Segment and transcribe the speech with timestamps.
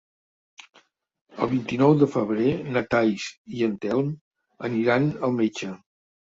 [1.45, 3.27] El vint-i-nou de febrer na Thaís
[3.59, 4.11] i en Telm
[4.71, 5.71] aniran al metge.